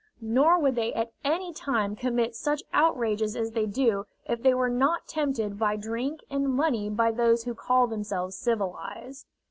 Nor 0.19 0.57
would 0.57 0.73
they 0.73 0.95
at 0.95 1.11
any 1.23 1.53
time 1.53 1.95
commit 1.95 2.35
such 2.35 2.63
outrages 2.73 3.35
as 3.35 3.51
they 3.51 3.67
do 3.67 4.07
if 4.25 4.41
they 4.41 4.55
were 4.55 4.67
not 4.67 5.05
tempted 5.07 5.59
by 5.59 5.75
drink 5.75 6.21
and 6.27 6.49
money 6.49 6.89
by 6.89 7.11
those 7.11 7.43
who 7.43 7.53
call 7.53 7.85
themselves 7.85 8.35
civilized. 8.35 9.27